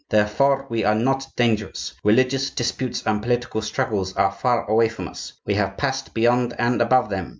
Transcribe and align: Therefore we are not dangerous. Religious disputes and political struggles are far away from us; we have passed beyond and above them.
Therefore 0.09 0.65
we 0.67 0.83
are 0.83 0.95
not 0.95 1.27
dangerous. 1.35 1.93
Religious 2.03 2.49
disputes 2.49 3.03
and 3.05 3.21
political 3.21 3.61
struggles 3.61 4.13
are 4.15 4.31
far 4.31 4.65
away 4.67 4.89
from 4.89 5.07
us; 5.07 5.33
we 5.45 5.53
have 5.53 5.77
passed 5.77 6.11
beyond 6.15 6.55
and 6.57 6.81
above 6.81 7.09
them. 7.09 7.29